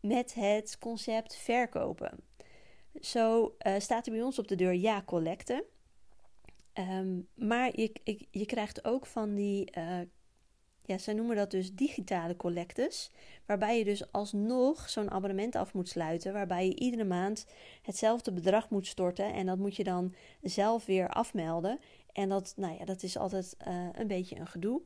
[0.00, 2.18] met het concept verkopen.
[3.00, 5.64] Zo uh, staat er bij ons op de deur ja collecten.
[6.74, 7.92] Um, maar je,
[8.30, 9.70] je, krijgt ook van die,
[10.90, 13.10] ja, zij noemen dat dus digitale collectes.
[13.46, 16.32] Waarbij je dus alsnog zo'n abonnement af moet sluiten.
[16.32, 17.46] Waarbij je iedere maand
[17.82, 19.32] hetzelfde bedrag moet storten.
[19.32, 21.78] En dat moet je dan zelf weer afmelden.
[22.12, 24.80] En dat, nou ja, dat is altijd uh, een beetje een gedoe.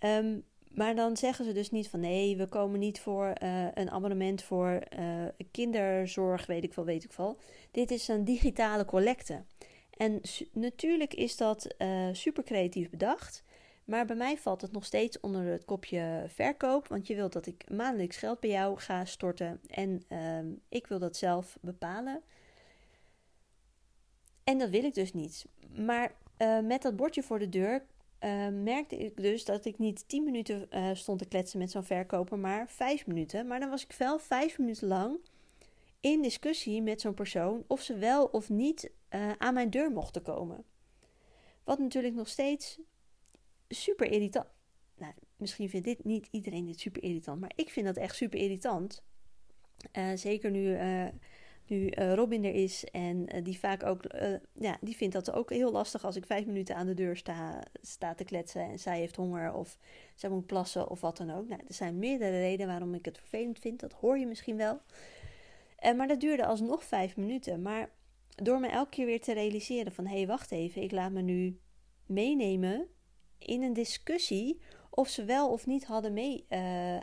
[0.00, 3.90] Um, maar dan zeggen ze dus niet van nee, we komen niet voor uh, een
[3.90, 7.38] abonnement voor uh, kinderzorg, weet ik wel, weet ik wel.
[7.70, 9.44] Dit is een digitale collecte.
[9.96, 10.20] En
[10.52, 11.74] natuurlijk is dat
[12.12, 13.44] super creatief bedacht.
[13.88, 16.88] Maar bij mij valt het nog steeds onder het kopje verkoop.
[16.88, 19.60] Want je wilt dat ik maandelijks geld bij jou ga storten.
[19.66, 22.22] En uh, ik wil dat zelf bepalen.
[24.44, 25.46] En dat wil ik dus niet.
[25.74, 27.84] Maar uh, met dat bordje voor de deur
[28.24, 31.84] uh, merkte ik dus dat ik niet 10 minuten uh, stond te kletsen met zo'n
[31.84, 33.46] verkoper, maar 5 minuten.
[33.46, 35.18] Maar dan was ik wel 5 minuten lang
[36.00, 38.90] in discussie met zo'n persoon of ze wel of niet
[39.38, 40.64] aan mijn deur mochten komen.
[41.64, 42.80] Wat natuurlijk nog steeds
[43.68, 44.46] super irritant.
[44.96, 48.38] Nou, misschien vindt dit niet iedereen dit super irritant, maar ik vind dat echt super
[48.38, 49.02] irritant.
[50.14, 50.76] zeker nu
[51.68, 54.02] nu uh, Robin er is en die vaak ook,
[54.52, 57.62] ja, die vindt dat ook heel lastig als ik vijf minuten aan de deur sta,
[57.80, 59.78] sta te kletsen en zij heeft honger of
[60.14, 61.48] zij moet plassen of wat dan ook.
[61.48, 64.80] Nou, er zijn meerdere redenen waarom ik het vervelend vind, dat hoor je misschien wel.
[65.96, 67.62] maar dat duurde alsnog vijf minuten.
[67.62, 67.90] Maar
[68.42, 71.20] door me elke keer weer te realiseren van hé, hey, wacht even, ik laat me
[71.20, 71.58] nu
[72.06, 72.88] meenemen
[73.38, 76.44] in een discussie of ze wel of niet hadden mee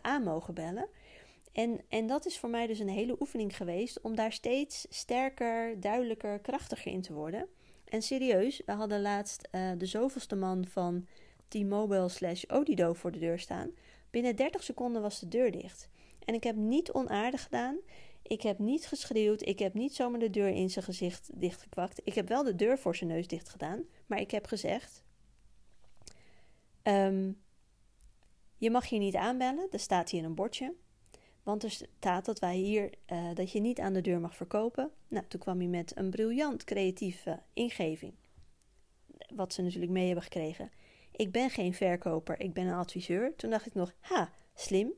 [0.01, 0.89] aan mogen bellen
[1.55, 5.79] en, en dat is voor mij dus een hele oefening geweest om daar steeds sterker,
[5.79, 7.47] duidelijker, krachtiger in te worden.
[7.85, 11.07] En serieus, we hadden laatst uh, de zoveelste man van
[11.47, 13.71] T-Mobile slash Odido voor de deur staan.
[14.09, 15.89] Binnen 30 seconden was de deur dicht.
[16.25, 17.77] En ik heb niet onaardig gedaan.
[18.21, 19.41] Ik heb niet geschreeuwd.
[19.41, 22.01] Ik heb niet zomaar de deur in zijn gezicht dichtgekwakt.
[22.03, 23.83] Ik heb wel de deur voor zijn neus dicht gedaan.
[24.05, 25.03] Maar ik heb gezegd:
[26.87, 27.41] um,
[28.57, 29.67] Je mag hier niet aanbellen.
[29.71, 30.73] Er staat hier een bordje.
[31.43, 34.91] Want er staat dat wij hier uh, dat je niet aan de deur mag verkopen.
[35.07, 38.13] Nou, toen kwam hij met een briljant creatieve ingeving.
[39.35, 40.71] Wat ze natuurlijk mee hebben gekregen.
[41.11, 43.35] Ik ben geen verkoper, ik ben een adviseur.
[43.35, 44.93] Toen dacht ik nog, ha, slim.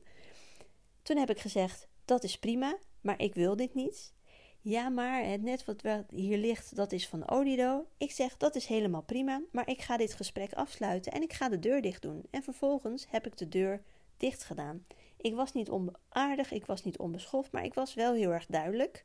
[1.02, 4.12] Toen heb ik gezegd, dat is prima, maar ik wil dit niet.
[4.60, 7.86] Ja, maar het net wat hier ligt, dat is van Odido.
[7.98, 11.48] Ik zeg, dat is helemaal prima, maar ik ga dit gesprek afsluiten en ik ga
[11.48, 12.24] de deur dicht doen.
[12.30, 13.82] En vervolgens heb ik de deur
[14.16, 14.86] dicht gedaan.
[15.16, 19.04] Ik was niet onaardig, ik was niet onbeschoft, maar ik was wel heel erg duidelijk.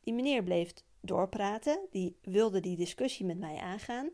[0.00, 4.10] Die meneer bleef doorpraten, die wilde die discussie met mij aangaan.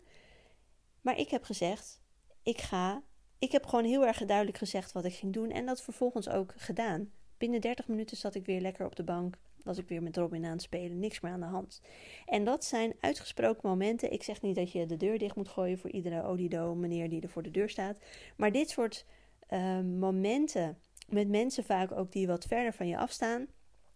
[1.01, 2.01] Maar ik heb gezegd:
[2.43, 3.03] ik ga.
[3.39, 6.53] Ik heb gewoon heel erg duidelijk gezegd wat ik ging doen en dat vervolgens ook
[6.57, 7.13] gedaan.
[7.39, 9.39] Binnen 30 minuten zat ik weer lekker op de bank.
[9.65, 11.81] Was ik weer met Robin aan het spelen, niks meer aan de hand.
[12.27, 14.13] En dat zijn uitgesproken momenten.
[14.13, 17.21] Ik zeg niet dat je de deur dicht moet gooien voor iedere Odido meneer die
[17.21, 17.99] er voor de deur staat.
[18.37, 19.07] Maar dit soort
[19.51, 23.47] uh, momenten met mensen vaak ook die wat verder van je afstaan,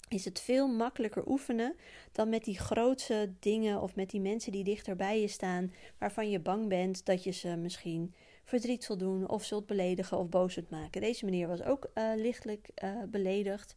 [0.09, 1.75] is het veel makkelijker oefenen
[2.13, 6.31] dan met die grootse dingen of met die mensen die dichter bij je staan, waarvan
[6.31, 8.15] je bang bent dat je ze misschien
[8.45, 11.01] verdriet zult doen of zult beledigen of boos zult maken.
[11.01, 13.77] Deze meneer was ook uh, lichtelijk uh, beledigd.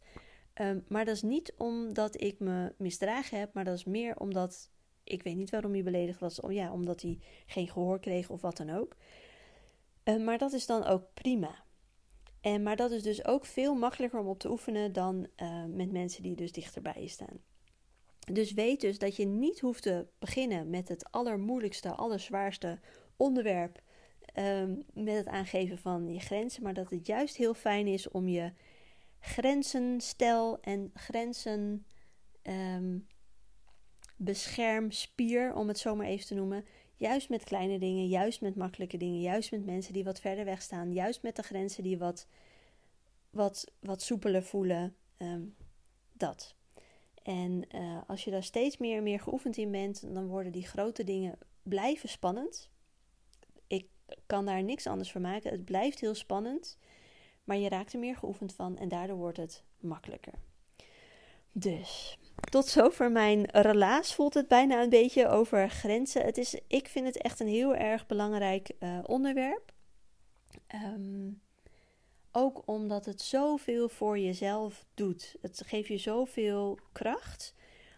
[0.62, 4.70] Um, maar dat is niet omdat ik me misdragen heb, maar dat is meer omdat
[5.04, 6.40] ik weet niet waarom hij beledigd was.
[6.40, 8.96] Om, ja, omdat hij geen gehoor kreeg of wat dan ook.
[10.04, 11.64] Uh, maar dat is dan ook prima.
[12.40, 15.92] En, maar dat is dus ook veel makkelijker om op te oefenen dan uh, met
[15.92, 17.40] mensen die dus dichterbij je staan.
[18.32, 22.80] Dus weet dus dat je niet hoeft te beginnen met het allermoeilijkste, allerzwaarste
[23.16, 23.82] onderwerp.
[24.92, 26.62] Met het aangeven van je grenzen.
[26.62, 28.52] Maar dat het juist heel fijn is om je
[29.22, 31.86] grenzen stel en grenzen
[32.42, 33.06] um,
[34.16, 36.64] beschermspier, om het zo maar even te noemen.
[36.96, 40.62] Juist met kleine dingen, juist met makkelijke dingen, juist met mensen die wat verder weg
[40.62, 42.26] staan, juist met de grenzen die wat,
[43.30, 44.96] wat, wat soepeler voelen.
[45.18, 45.54] Um,
[46.12, 46.54] dat.
[47.22, 50.66] En uh, als je daar steeds meer en meer geoefend in bent, dan worden die
[50.66, 52.70] grote dingen blijven spannend.
[53.66, 53.88] Ik
[54.26, 55.50] kan daar niks anders van maken.
[55.50, 56.78] Het blijft heel spannend,
[57.44, 60.34] maar je raakt er meer geoefend van en daardoor wordt het makkelijker.
[61.52, 62.18] Dus
[62.50, 66.24] tot zover mijn relaas voelt het bijna een beetje over grenzen.
[66.24, 69.72] Het is, ik vind het echt een heel erg belangrijk uh, onderwerp.
[70.74, 71.40] Um,
[72.32, 75.36] ook omdat het zoveel voor jezelf doet.
[75.40, 77.54] Het geeft je zoveel kracht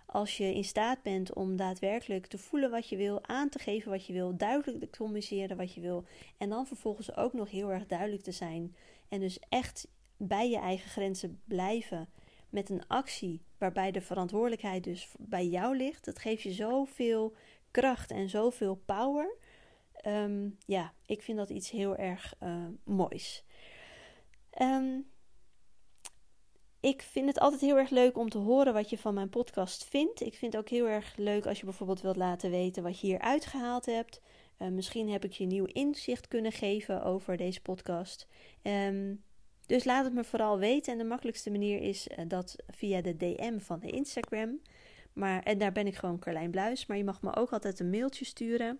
[0.06, 3.90] als je in staat bent om daadwerkelijk te voelen wat je wil, aan te geven
[3.90, 6.04] wat je wil, duidelijk te communiceren wat je wil.
[6.38, 8.76] En dan vervolgens ook nog heel erg duidelijk te zijn.
[9.08, 12.08] En dus echt bij je eigen grenzen blijven
[12.48, 16.04] met een actie waarbij de verantwoordelijkheid dus bij jou ligt.
[16.04, 17.34] Dat geeft je zoveel
[17.70, 19.36] kracht en zoveel power.
[20.06, 23.44] Um, ja, ik vind dat iets heel erg uh, moois.
[24.60, 25.12] Um,
[26.80, 29.84] ik vind het altijd heel erg leuk om te horen wat je van mijn podcast
[29.84, 30.20] vindt.
[30.20, 33.06] Ik vind het ook heel erg leuk als je bijvoorbeeld wilt laten weten wat je
[33.06, 34.20] hier uitgehaald hebt.
[34.64, 38.28] Uh, misschien heb ik je nieuw inzicht kunnen geven over deze podcast.
[38.62, 39.22] Um,
[39.66, 40.92] dus laat het me vooral weten.
[40.92, 44.60] En de makkelijkste manier is uh, dat via de DM van de Instagram.
[45.12, 46.86] Maar, en daar ben ik gewoon Carlijn Bluis.
[46.86, 48.78] Maar je mag me ook altijd een mailtje sturen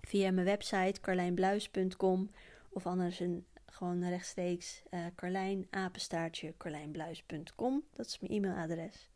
[0.00, 2.30] via mijn website carlijnbluis.com.
[2.68, 7.84] Of anders een, gewoon rechtstreeks uh, Carlijn apenstaartje carlijnbluis.com.
[7.92, 9.10] Dat is mijn e-mailadres.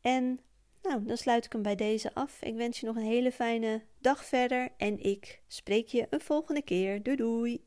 [0.00, 0.40] En
[0.88, 2.42] nou, dan sluit ik hem bij deze af.
[2.42, 4.68] Ik wens je nog een hele fijne dag verder.
[4.76, 7.02] En ik spreek je een volgende keer.
[7.02, 7.64] Doei doei!